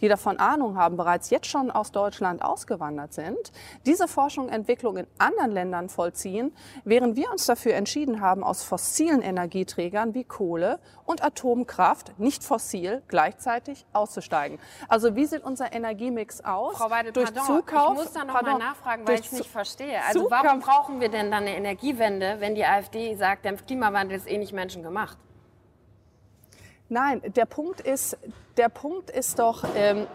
[0.00, 3.52] die davon Ahnung haben, bereits jetzt schon aus Deutschland ausgewandert sind,
[3.86, 6.54] diese Forschung und Entwicklung in anderen Ländern vollziehen,
[6.84, 13.02] während wir uns dafür entschieden haben, aus fossilen Energieträgern wie Kohle und Atomkraft, nicht fossil,
[13.08, 14.58] gleichzeitig auszusteigen.
[14.88, 16.76] Also wie sieht unser Energiemix aus?
[16.76, 19.32] Frau Weidel, durch pardon, Zukauf, ich muss da noch mal pardon, nachfragen, weil ich es
[19.32, 19.98] nicht verstehe.
[20.06, 24.16] Also Zukauf- warum brauchen wir denn dann eine Energiewende, wenn die AfD sagt, der Klimawandel
[24.16, 25.18] ist eh nicht menschengemacht?
[26.94, 28.16] Nein, der Punkt ist,
[28.56, 30.06] der Punkt ist doch, ähm,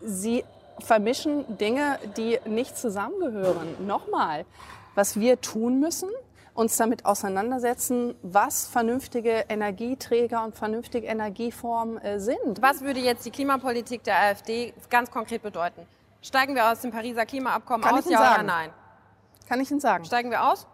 [0.00, 0.44] Sie
[0.78, 3.84] vermischen Dinge, die nicht zusammengehören.
[3.84, 4.44] Nochmal,
[4.94, 6.10] was wir tun müssen,
[6.54, 12.62] uns damit auseinandersetzen, was vernünftige Energieträger und vernünftige Energieformen äh, sind.
[12.62, 15.84] Was würde jetzt die Klimapolitik der AfD ganz konkret bedeuten?
[16.22, 18.34] Steigen wir aus dem Pariser Klimaabkommen Kann aus, ja sagen.
[18.34, 18.70] oder nein?
[19.48, 20.04] Kann ich Ihnen sagen.
[20.04, 20.68] Steigen wir aus?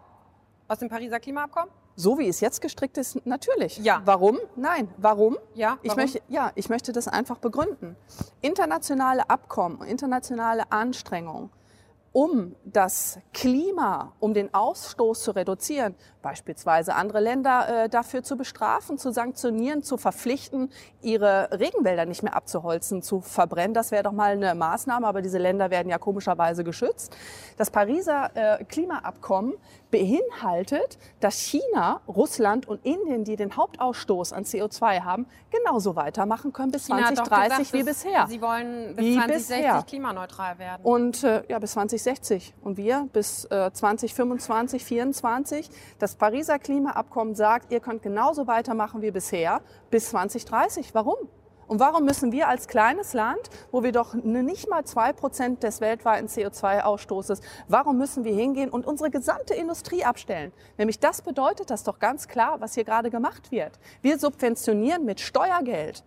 [0.67, 1.80] Aus dem Pariser Klimaabkommen?
[2.01, 3.77] So wie es jetzt gestrickt ist, natürlich.
[3.77, 4.01] Ja.
[4.05, 4.39] Warum?
[4.55, 4.89] Nein.
[4.97, 5.37] Warum?
[5.53, 6.01] Ja, Ich warum?
[6.01, 7.95] möchte, ja, ich möchte das einfach begründen.
[8.41, 11.51] Internationale Abkommen, internationale Anstrengungen,
[12.11, 18.97] um das Klima, um den Ausstoß zu reduzieren, beispielsweise andere Länder äh, dafür zu bestrafen,
[18.97, 23.75] zu sanktionieren, zu verpflichten, ihre Regenwälder nicht mehr abzuholzen, zu verbrennen.
[23.75, 27.15] Das wäre doch mal eine Maßnahme, aber diese Länder werden ja komischerweise geschützt.
[27.57, 29.53] Das Pariser äh, Klimaabkommen
[29.91, 36.71] beinhaltet, dass China, Russland und Indien, die den Hauptausstoß an CO2 haben, genauso weitermachen können
[36.71, 38.27] bis China hat doch 2030 gesagt, wie bisher.
[38.27, 39.83] Sie wollen bis Wie 2060 bisher.
[39.83, 40.81] klimaneutral werden.
[40.83, 42.53] Und äh, ja, bis 2060.
[42.61, 45.69] Und wir bis äh, 2025, 2024.
[45.99, 50.93] Das Pariser Klimaabkommen sagt, ihr könnt genauso weitermachen wie bisher bis 2030.
[50.93, 51.15] Warum?
[51.71, 55.79] Und warum müssen wir als kleines Land, wo wir doch nicht mal zwei Prozent des
[55.79, 60.51] weltweiten CO2-Ausstoßes, warum müssen wir hingehen und unsere gesamte Industrie abstellen?
[60.77, 63.79] Nämlich das bedeutet das doch ganz klar, was hier gerade gemacht wird.
[64.01, 66.03] Wir subventionieren mit Steuergeld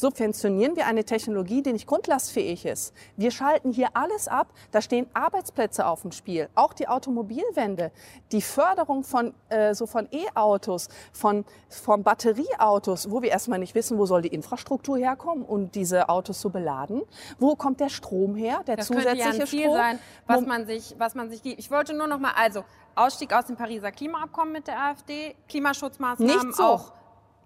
[0.00, 2.94] subventionieren wir eine Technologie, die nicht grundlastfähig ist.
[3.16, 4.48] Wir schalten hier alles ab.
[4.70, 6.48] Da stehen Arbeitsplätze auf dem Spiel.
[6.54, 7.92] Auch die Automobilwende,
[8.32, 13.98] die Förderung von, äh, so von E-Autos, von, von Batterieautos, wo wir erstmal nicht wissen,
[13.98, 17.02] wo soll die Infrastruktur herkommen, um diese Autos zu beladen.
[17.38, 19.76] Wo kommt der Strom her, der Das könnte zusätzliche ja ein Ziel Strom?
[19.76, 21.58] sein, was man sich, was man sich gibt.
[21.58, 26.46] Ich wollte nur noch mal, also Ausstieg aus dem Pariser Klimaabkommen mit der AfD, Klimaschutzmaßnahmen
[26.46, 26.62] Nicht so.
[26.62, 26.92] auch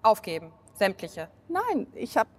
[0.02, 1.28] aufgeben, sämtliche.
[1.48, 2.30] Nein, ich habe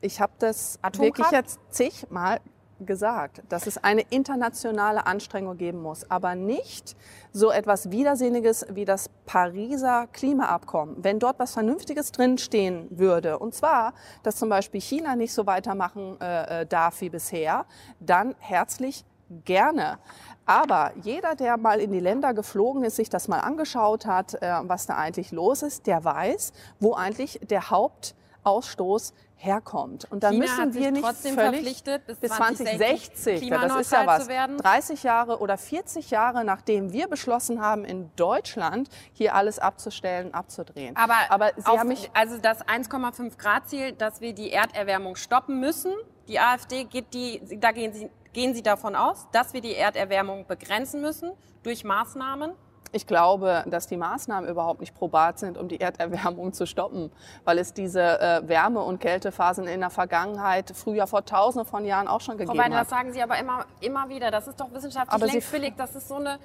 [0.00, 1.18] ich hab das Atomkraft?
[1.18, 2.40] wirklich jetzt zigmal
[2.80, 6.96] gesagt, dass es eine internationale Anstrengung geben muss, aber nicht
[7.32, 11.02] so etwas Widersinniges wie das Pariser Klimaabkommen.
[11.02, 16.20] Wenn dort was Vernünftiges drinstehen würde, und zwar, dass zum Beispiel China nicht so weitermachen
[16.20, 17.66] äh, äh, darf wie bisher,
[18.00, 19.04] dann herzlich
[19.44, 19.98] gerne.
[20.46, 24.52] Aber jeder, der mal in die Länder geflogen ist, sich das mal angeschaut hat, äh,
[24.62, 30.10] was da eigentlich los ist, der weiß, wo eigentlich der Hauptausstoß herkommt.
[30.10, 33.80] Und dann China müssen wir nicht trotzdem völlig verpflichtet, bis bis 2060 2060, ja, das
[33.80, 34.56] ist ja was, zu werden.
[34.58, 40.96] 30 Jahre oder 40 Jahre, nachdem wir beschlossen haben, in Deutschland hier alles abzustellen, abzudrehen.
[40.96, 45.16] Aber, Aber Sie auf, haben mich also das 1,5 Grad Ziel, dass wir die Erderwärmung
[45.16, 45.92] stoppen müssen.
[46.28, 50.46] Die AfD geht die, da gehen sie, gehen sie davon aus, dass wir die Erderwärmung
[50.46, 51.30] begrenzen müssen
[51.62, 52.52] durch Maßnahmen.
[52.92, 57.10] Ich glaube, dass die Maßnahmen überhaupt nicht probat sind, um die Erderwärmung zu stoppen,
[57.44, 62.06] weil es diese äh, Wärme- und Kältephasen in der Vergangenheit früher vor tausenden von Jahren
[62.06, 62.88] auch schon Frau gegeben Weidel, das hat.
[62.90, 64.30] sagen Sie aber immer, immer wieder.
[64.30, 65.74] Das ist doch wissenschaftlich Aber Sie- längst billig.
[65.76, 66.38] Das ist so eine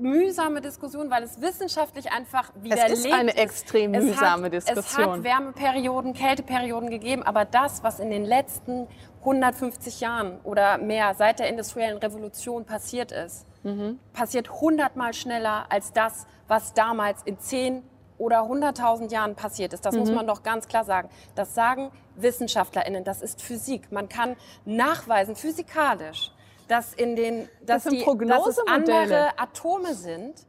[0.00, 5.04] mühsame Diskussion, weil es wissenschaftlich einfach widerlegt ist eine extrem Es mühsame hat, Diskussion.
[5.04, 8.86] Es hat Wärmeperioden, Kälteperioden gegeben, aber das, was in den letzten
[9.20, 13.98] 150 Jahren oder mehr seit der industriellen Revolution passiert ist, Mhm.
[14.12, 17.82] passiert hundertmal schneller als das, was damals in 10
[18.16, 19.84] oder 100.000 Jahren passiert ist.
[19.84, 20.00] Das Mhm.
[20.00, 21.08] muss man doch ganz klar sagen.
[21.34, 23.04] Das sagen WissenschaftlerInnen.
[23.04, 23.90] Das ist Physik.
[23.92, 26.32] Man kann nachweisen, physikalisch,
[26.68, 30.46] dass in den, dass, sind die, dass es andere Atome sind,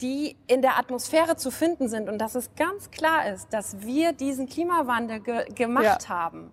[0.00, 4.12] die in der Atmosphäre zu finden sind und dass es ganz klar ist, dass wir
[4.12, 6.08] diesen Klimawandel ge gemacht Ja.
[6.08, 6.52] haben.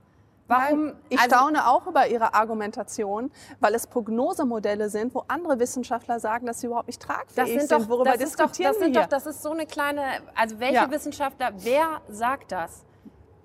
[0.50, 0.86] Warum?
[0.88, 6.22] Nein, ich also- staune auch über Ihre Argumentation, weil es Prognosemodelle sind, wo andere Wissenschaftler
[6.22, 7.72] sagen, dass sie überhaupt nicht tragfähig Das sind sind.
[7.72, 9.10] doch, Worüber das ist doch, diskutieren das sind wir doch, hier?
[9.10, 10.04] das ist so eine kleine,
[10.36, 10.90] also welche Ja.
[10.92, 12.86] Wissenschaftler, wer sagt das?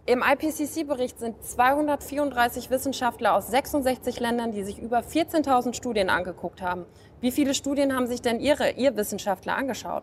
[0.04, 6.86] Im IPCC-Bericht sind 234 Wissenschaftler aus 66 Ländern, die sich über 14.000 Studien angeguckt haben.
[7.20, 10.02] Wie viele Studien haben sich denn Ihre, Ihr Wissenschaftler angeschaut?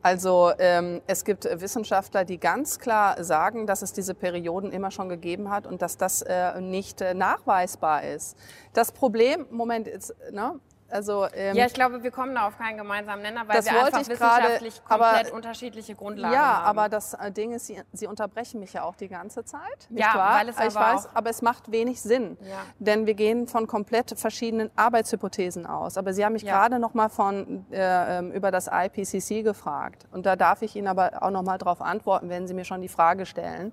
[0.00, 5.08] Also ähm, es gibt Wissenschaftler, die ganz klar sagen, dass es diese Perioden immer schon
[5.08, 8.36] gegeben hat und dass das äh, nicht äh, nachweisbar ist.
[8.74, 10.60] Das Problem, Moment, ist, ne?
[10.96, 13.84] Also ähm, Ja, ich glaube, wir kommen da auf keinen gemeinsamen Nenner, weil Das wir
[13.84, 16.64] einfach ich wissenschaftlich aber- komplett unterschiedliche Grundlagen Ja, haben.
[16.78, 19.60] aber das äh, Ding ist, Sie, Sie unterbrechen mich ja auch die ganze Zeit.
[19.90, 20.38] Nicht Ja, wahr?
[20.38, 22.56] weil es ich aber weiß, auch- aber es macht wenig Sinn, Ja.
[22.78, 25.98] denn wir gehen von komplett verschiedenen Arbeitshypothesen aus.
[25.98, 26.52] Aber Sie haben mich Ja.
[26.58, 30.88] gerade noch mal von äh, ähm, über das IPCC gefragt und da darf ich Ihnen
[30.88, 33.72] aber auch noch mal darauf antworten, wenn Sie mir schon die Frage stellen.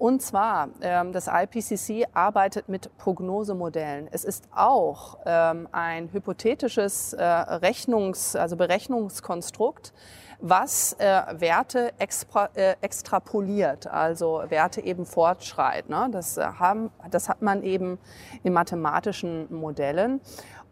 [0.00, 4.08] Und zwar, ähm, das IPCC arbeitet mit Prognosemodellen.
[4.10, 9.92] Es ist auch ähm, ein hypothetisches äh, Rechnungs-, also Berechnungskonstrukt,
[10.40, 15.90] was äh, Werte expra, äh, extrapoliert, also Werte eben fortschreitet.
[15.90, 16.08] Ne?
[16.10, 17.98] Das, äh, haben, das hat man eben
[18.42, 20.22] in mathematischen Modellen.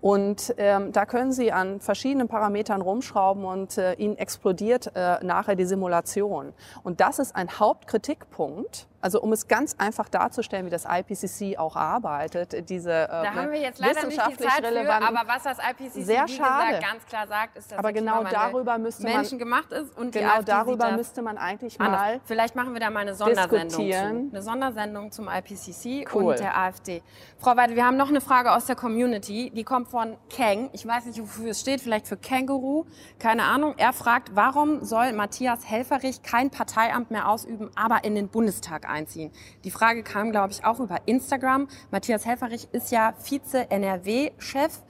[0.01, 5.57] Und ähm, da können Sie an verschiedenen Parametern rumschrauben und äh, Ihnen explodiert äh, nachher
[5.57, 6.53] die Simulation.
[6.85, 11.77] Und das ist ein Hauptkritikpunkt also um es ganz einfach darzustellen, wie das IPCC auch
[11.77, 15.59] arbeitet, diese äh, da haben wir jetzt leider nicht die Zeit für, aber was das
[15.59, 16.77] IPCC sehr schade.
[16.77, 20.13] gesagt ganz klar sagt, ist, dass aber genau darüber müsste man Menschen gemacht ist und
[20.13, 22.01] genau darüber müsste man eigentlich anders.
[22.01, 23.83] mal Vielleicht machen wir da mal eine Sondersendung zu.
[23.83, 26.25] Eine Sondersendung zum IPCC Cool.
[26.25, 27.03] und der AfD.
[27.39, 29.51] Frau Weidel, wir haben noch eine Frage aus der Community.
[29.51, 30.71] Die kommt von Kang.
[30.73, 31.81] Ich weiß nicht, wofür es steht.
[31.81, 32.85] Vielleicht für Känguru.
[33.19, 33.75] Keine Ahnung.
[33.77, 39.31] Er fragt, warum soll Matthias Helferich kein Parteiamt mehr ausüben, aber in den Bundestag einziehen?
[39.65, 41.69] Die Frage kam, glaube ich, auch über Instagram.
[41.91, 44.81] Matthias Helferich ist ja Vize-NRW-Chef,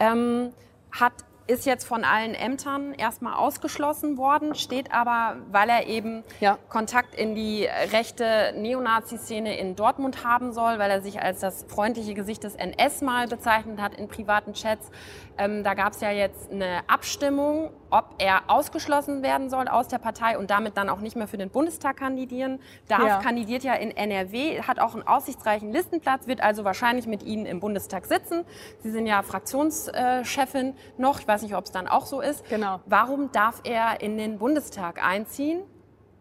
[0.00, 0.52] ähm,
[0.90, 1.12] hat
[1.46, 6.58] ist jetzt von allen Ämtern erstmal ausgeschlossen worden, steht aber, weil er eben Ja.
[6.68, 12.14] Kontakt in die rechte Neonazi-Szene in Dortmund haben soll, weil er sich als das freundliche
[12.14, 14.90] Gesicht des NS mal bezeichnet hat in privaten Chats.
[15.38, 19.98] Ähm, da gab es ja jetzt eine Abstimmung, ob er ausgeschlossen werden soll aus der
[19.98, 23.06] Partei und damit dann auch nicht mehr für den Bundestag kandidieren darf.
[23.06, 23.18] Ja.
[23.20, 27.60] Kandidiert ja in NRW, hat auch einen aussichtsreichen Listenplatz, wird also wahrscheinlich mit Ihnen im
[27.60, 28.44] Bundestag sitzen.
[28.80, 31.20] Sie sind ja Fraktionschefin noch.
[31.20, 32.48] Ich weiß nicht, ob es dann auch so ist.
[32.48, 32.80] Genau.
[32.86, 35.62] Warum darf er in den Bundestag einziehen,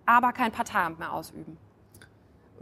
[0.06, 1.58] aber kein Parteiamt mehr ausüben?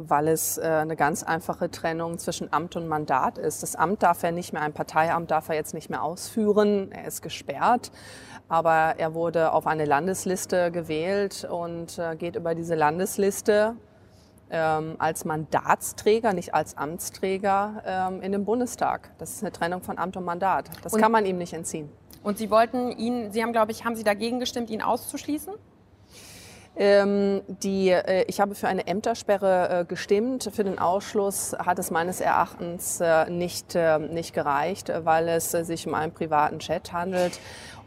[0.01, 3.61] Weil es äh, eine ganz einfache Trennung zwischen Amt und Mandat ist.
[3.63, 7.05] Das Amt darf er nicht mehr, ein Parteiamt darf er jetzt nicht mehr ausführen, er
[7.05, 7.91] ist gesperrt,
[8.47, 13.75] aber er wurde auf eine Landesliste gewählt und äh, geht über diese Landesliste
[14.49, 19.11] ähm, als Mandatsträger, nicht als Amtsträger ähm, in den Bundestag.
[19.17, 20.69] Das ist eine Trennung von Amt und Mandat.
[20.81, 21.89] Das Und- kann man ihm nicht entziehen.
[22.23, 25.53] Und Sie wollten ihn, Sie haben, glaube ich, haben Sie dagegen gestimmt, ihn auszuschließen?
[26.81, 30.49] Ähm, die, äh, ich habe für eine Ämtersperre äh, gestimmt.
[30.53, 35.65] Für den Ausschluss hat es meines Erachtens äh, nicht, äh, nicht gereicht, weil es äh,
[35.65, 37.37] sich um einen privaten Chat handelt.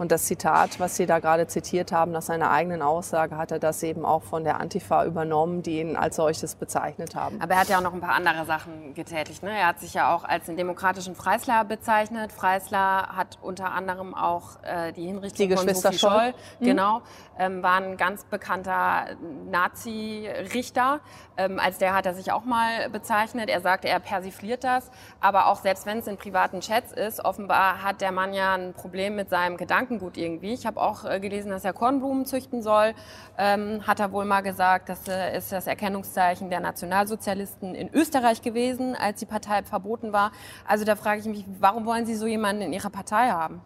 [0.03, 3.61] Und das Zitat, was Sie da gerade zitiert haben, nach seiner eigenen Aussage, hat er
[3.61, 7.41] das eben auch von der Antifa übernommen, die ihn als solches bezeichnet haben.
[7.41, 9.45] Aber er hat ja auch noch ein paar andere Sachen getätigt.
[9.45, 9.57] Ne?
[9.57, 12.33] Er hat sich ja auch als den demokratischen Freisler bezeichnet.
[12.33, 16.11] Freisler hat unter anderem auch äh, die Hinrichtung Die von Sophie Scholl.
[16.11, 17.03] Scholl, genau,
[17.39, 19.07] ähm, war ein ganz bekannter
[19.53, 20.99] Nazi-Richter.
[21.37, 23.49] Ähm, als der hat er sich auch mal bezeichnet.
[23.49, 24.91] Er sagte, er persifliert das.
[25.21, 28.75] Aber auch selbst wenn es in privaten Chats ist, offenbar hat der Mann ja ein
[28.75, 29.57] Problem mit seinem
[29.93, 30.53] Gedankengut irgendwie.
[30.53, 32.95] Ich habe auch äh, gelesen, dass er Kornblumen züchten soll.
[33.39, 38.43] Ähm, hat er wohl mal gesagt, das äh, ist das Erkennungszeichen der Nationalsozialisten in Österreich
[38.43, 40.33] gewesen, als die Partei verboten war.
[40.67, 43.61] Also da frage ich mich, warum wollen Sie so jemanden in Ihrer Partei haben?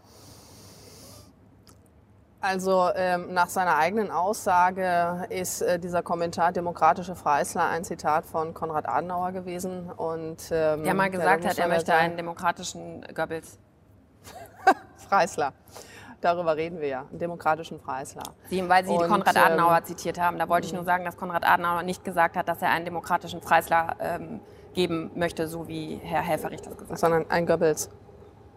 [2.40, 8.54] Also ähm, nach seiner eigenen Aussage ist äh, dieser Kommentar demokratische Freisler ein Zitat von
[8.54, 9.90] Konrad Adenauer gewesen.
[9.90, 13.58] Und, ähm, Der mal gesagt muss hat, er möchte einen demokratischen Goebbels.
[15.08, 15.52] Freisler.
[16.26, 18.24] Darüber reden wir ja, einen demokratischen Freisler.
[18.50, 20.40] Sie, weil Sie Und, Konrad ähm, Adenauer zitiert haben.
[20.40, 23.40] Da wollte ich nur sagen, dass Konrad Adenauer nicht gesagt hat, dass er einen demokratischen
[23.40, 24.40] Freisler ähm,
[24.74, 26.98] geben möchte, so wie Herr Helferich das gesagt hat.
[26.98, 27.90] Sondern ein Goebbels.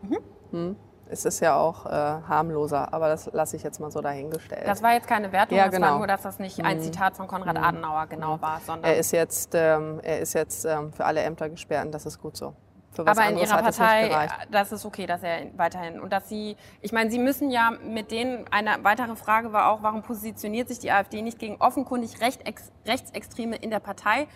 [0.01, 0.17] Mhm.
[0.49, 0.75] Hm.
[1.11, 4.65] Es ist ja auch äh, harmloser, aber das lasse ich jetzt mal so dahingestellt.
[4.65, 5.97] Das war jetzt keine Wertung, Ja, das war genau.
[5.99, 9.53] nur, dass das nicht ein Zitat von Konrad Adenauer genau war, sondern er ist jetzt,
[9.53, 12.55] ähm, er ist jetzt ähm, für alle Ämter gesperrt und das ist gut so.
[12.91, 14.35] Für was aber in Ihrer Partei, gereicht.
[14.51, 18.11] das ist okay, dass er weiterhin und dass Sie, ich meine, Sie müssen ja mit
[18.11, 22.71] denen, eine weitere Frage war auch, warum positioniert sich die AfD nicht gegen offenkundig Rechtex,
[22.85, 24.27] Rechtsextreme in der Partei?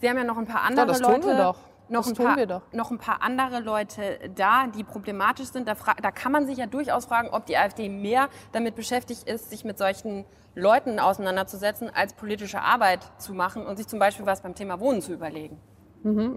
[0.00, 1.26] Sie haben ja noch ein paar andere das tun Leute.
[1.28, 1.56] wir doch.
[1.88, 2.62] Noch Das ein, tun paar, wir doch.
[2.72, 5.66] noch ein paar andere Leute da, die problematisch sind.
[5.66, 9.50] Da, da kann man sich ja durchaus fragen, ob die AfD mehr damit beschäftigt ist,
[9.50, 14.40] sich mit solchen Leuten auseinanderzusetzen, als politische Arbeit zu machen und sich zum Beispiel was
[14.40, 15.60] beim Thema Wohnen zu überlegen.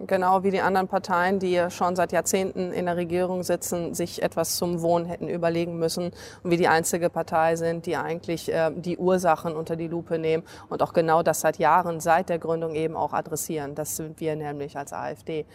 [0.08, 4.58] Genau wie die anderen Parteien, die schon seit Jahrzehnten in der Regierung sitzen, sich etwas
[4.58, 6.12] zum Wohnen hätten überlegen müssen
[6.44, 10.44] und wie die einzige Partei sind, die eigentlich äh, die Ursachen unter die Lupe nehmen
[10.68, 13.74] und auch genau das seit Jahren, seit der Gründung eben auch adressieren.
[13.74, 15.46] Das sind wir nämlich als AfD.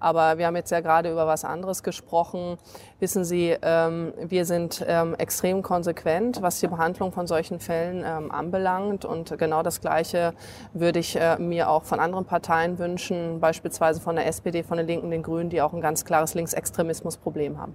[0.00, 2.56] Aber wir haben jetzt ja gerade über was anderes gesprochen.
[2.98, 8.32] Wissen Sie, ähm, wir sind ähm, extrem konsequent, was die Behandlung von solchen Fällen ähm,
[8.32, 9.04] anbelangt.
[9.04, 10.32] Und genau das Gleiche
[10.72, 14.86] würde ich äh, mir auch von anderen Parteien wünschen, beispielsweise von der SPD, von den
[14.86, 17.74] Linken, den Grünen, die auch ein ganz klares Linksextremismusproblem haben.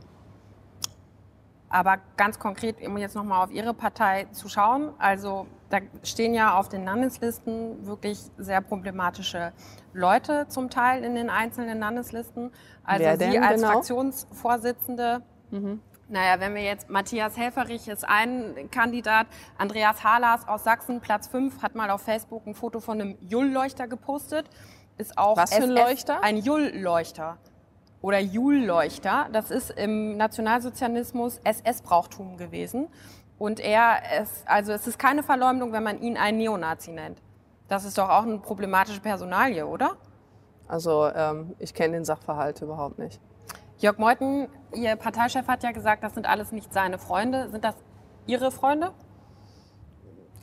[1.75, 6.57] Aber ganz konkret, um jetzt nochmal auf Ihre Partei zu schauen, also da stehen ja
[6.57, 9.51] auf den Landeslisten wirklich sehr problematische
[9.91, 12.53] Leute zum Teil in den einzelnen Landeslisten.
[12.85, 13.73] Also Wer Sie als genau?
[13.73, 15.21] Fraktionsvorsitzende,
[16.07, 21.61] naja, wenn wir jetzt, Matthias Helferich ist ein Kandidat, Andreas Halas aus Sachsen, Platz 5,
[21.61, 24.49] hat mal auf Facebook ein Foto von einem Jull-Leuchter gepostet.
[24.97, 26.23] Ist auch Was für ein Leuchter?
[26.23, 27.37] Ein Jull-Leuchter
[28.05, 29.29] oder Jull-Leuchter.
[29.31, 32.87] Das ist im Nationalsozialismus SS-Brauchtum gewesen.
[33.39, 37.19] Und er, ist, also es ist keine Verleumdung, wenn man ihn einen Neonazi nennt.
[37.67, 39.97] Das ist doch auch eine problematische Personalie, oder?
[40.67, 43.19] Also ähm, ich kenne den Sachverhalt überhaupt nicht.
[43.79, 47.49] Jörg Meuthen, Ihr Parteichef hat ja gesagt, das sind alles nicht seine Freunde.
[47.49, 47.75] Sind das
[48.27, 48.91] Ihre Freunde?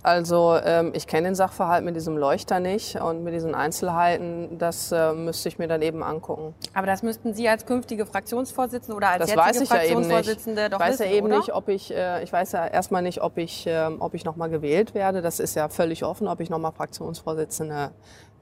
[0.03, 4.91] Also ähm, ich kenne den Sachverhalt mit diesem Leuchter nicht und mit diesen Einzelheiten, das
[4.91, 6.55] äh, müsste ich mir dann eben angucken.
[6.75, 10.01] Aber das müssten Sie als künftige Fraktionsvorsitzende oder als Das jetzige weiß ich ja eben
[10.01, 10.09] nicht.
[10.09, 11.37] Fraktionsvorsitzende Ich doch weiß wissen, ja eben oder?
[11.37, 14.51] nicht, ob ich, äh, ich weiß ja erstmal nicht, ob ich, ähm, ob ich nochmal
[14.51, 15.23] gewählt werde.
[15.23, 17.93] Das ist ja völlig offen, ob ich nochmal Fraktionsvorsitzende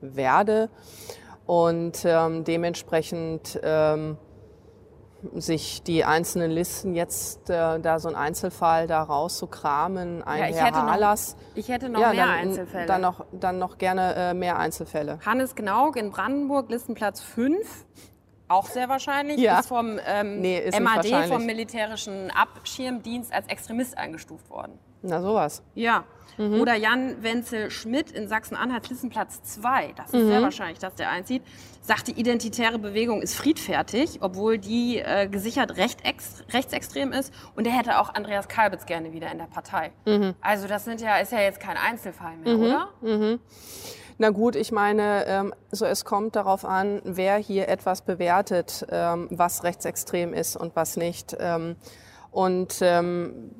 [0.01, 0.70] werde.
[1.44, 4.16] Und ähm, dementsprechend ähm,
[5.35, 10.56] sich die einzelnen Listen jetzt äh, da so ein Einzelfall da rauszukramen, ein Ja, ich
[10.56, 11.37] Herr hätte noch-.
[11.54, 12.87] Ich hätte noch ja, mehr dann, Einzelfälle.
[12.87, 15.18] Dann noch, dann noch gerne äh, mehr Einzelfälle.
[15.24, 17.87] Hannes Gnaug in Brandenburg, Listenplatz 5.
[18.48, 19.38] Auch sehr wahrscheinlich.
[19.38, 19.61] Ja.
[19.61, 24.78] Ist vom ähm, Nee, ist MAD, vom militärischen Abschirmdienst, als Extremist eingestuft worden.
[25.02, 25.62] Na sowas.
[25.74, 26.04] Ja.
[26.40, 26.59] Mhm.
[26.61, 29.92] Oder Jan Wenzel Schmidt in Sachsen-Anhalt, Listenplatz 2.
[29.94, 30.29] Das ist Mhm.
[30.29, 31.42] sehr wahrscheinlich, dass der einzieht.
[31.83, 37.33] Sagt, die identitäre Bewegung ist friedfertig, obwohl die äh, gesichert recht ex rechtsextrem ist.
[37.57, 39.92] Und er hätte auch Andreas Kalbitz gerne wieder in der Partei.
[40.07, 40.35] Mhm.
[40.40, 42.59] Also das sind ja, ist ja jetzt kein Einzelfall mehr,
[43.03, 43.38] oder?
[44.22, 49.29] Na gut, ich meine, ähm, so es kommt darauf an, wer hier etwas bewertet, ähm,
[49.31, 51.37] was rechtsextrem ist und was nicht.
[51.40, 51.76] Ähm,
[52.31, 53.50] und ähm,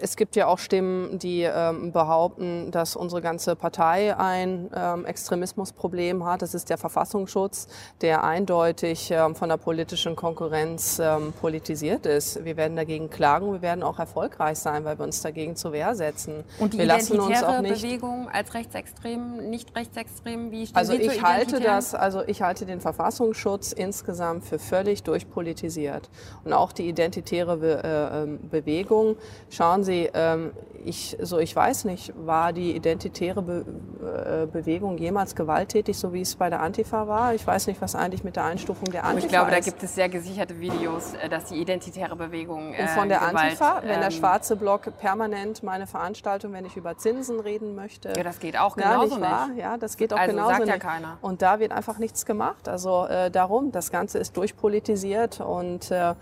[0.00, 6.24] es gibt ja auch Stimmen, die ähm, behaupten, dass unsere ganze Partei ein ähm, Extremismusproblem
[6.24, 6.42] hat.
[6.42, 7.66] Das ist der Verfassungsschutz,
[8.00, 12.44] der eindeutig ähm, von der politischen Konkurrenz ähm, politisiert ist.
[12.44, 15.94] Wir werden dagegen klagen, wir werden auch erfolgreich sein, weil wir uns dagegen zur Wehr
[15.94, 16.44] setzen.
[16.58, 20.92] Und die wir lassen uns auch identitäre nicht Bewegung als rechtsextrem, nicht rechtsextrem, wie also
[20.92, 26.08] Sie ich halte das, also ich halte den Verfassungsschutz insgesamt für völlig durchpolitisiert
[26.44, 29.16] und auch die identitäre Be äh, ähm, Bewegung.
[29.50, 30.52] Schauen Sie, ähm,
[30.84, 33.64] ich so ich weiß nicht, war die identitäre Be
[33.98, 37.34] äh, Bewegung jemals gewalttätig, so wie es bei der Antifa war?
[37.34, 39.64] Ich weiß nicht, was eigentlich mit der Einstufung der Antifa ich glaube, da ist.
[39.64, 43.36] gibt es sehr gesicherte Videos, äh, dass die identitäre Bewegung äh, Und von der Gewalt,
[43.36, 48.12] Antifa, wenn der ähm, schwarze Block permanent meine Veranstaltung, wenn ich über Zinsen reden möchte.
[48.16, 49.48] Ja, das geht auch Ja, genauso nicht wahr?
[49.56, 50.82] Ja, das geht auch Also genauso sagt ja nicht.
[50.82, 51.18] keiner.
[51.20, 52.68] Und da wird einfach nichts gemacht.
[52.68, 56.14] Also äh, darum, das Ganze ist durchpolitisiert und äh,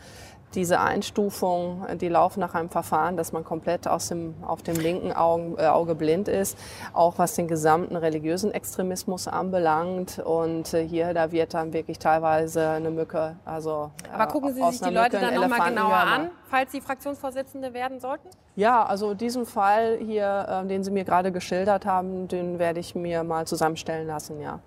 [0.56, 4.74] diese Einstufung, äh, die laufen nach einem Verfahren, dass man komplett aus dem, auf dem
[4.76, 6.58] linken Augen, äh, Auge blind ist,
[6.92, 10.18] auch was den gesamten religiösen Extremismus anbelangt.
[10.18, 14.62] Und äh, hier, da wird dann wirklich teilweise eine Mücke, also äh, Aber gucken Sie
[14.70, 18.28] sich die einer Leute Mücke dann nochmal genauer an, falls Sie Fraktionsvorsitzende werden sollten?
[18.56, 22.94] Ja, also diesen Fall hier, äh, den Sie mir gerade geschildert haben, den werde ich
[22.94, 24.58] mir mal zusammenstellen lassen, ja.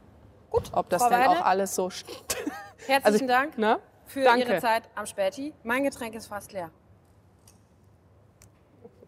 [0.51, 0.69] Gut.
[0.73, 1.37] Ob das Frau denn Weidel?
[1.37, 2.05] auch alles so st-
[2.87, 3.77] Herzlichen Also ich- Dank ne?
[4.09, 4.41] Für Danke.
[4.47, 5.53] Ihre Zeit am Späti.
[5.63, 6.69] Mein Getränk ist fast leer.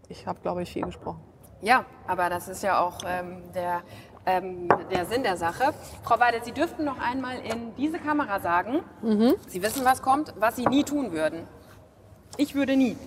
[0.09, 1.21] Ich habe, glaube ich, viel gesprochen.
[1.61, 3.81] Ja, aber das ist ja auch ähm, der,
[4.25, 5.73] ähm, der Sinn der Sache.
[6.03, 9.35] Frau Weidel, Sie dürften noch einmal in diese Kamera sagen, Mhm.
[9.47, 11.47] Sie wissen, was kommt, was Sie nie tun würden.
[12.37, 12.97] Ich würde nie.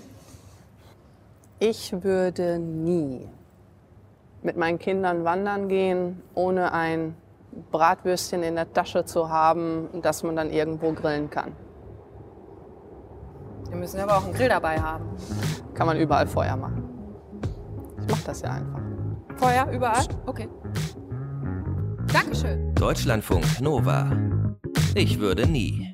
[1.59, 3.29] Ich würde nie
[4.43, 7.17] mit meinen Kindern wandern gehen, ohne ein
[7.71, 11.53] Bratwürstchen in der Tasche zu haben, das man dann irgendwo grillen kann.
[13.75, 15.05] Wir müssen aber auch einen Grill dabei haben.
[15.75, 16.85] Kann man überall Feuer machen.
[18.01, 18.81] Ich mache das ja einfach.
[19.35, 20.05] Feuer überall?
[20.27, 20.49] Okay.
[22.13, 22.73] Dankeschön.
[22.77, 24.13] Deutschlandfunk Nova.
[24.95, 25.94] Ich würde nie.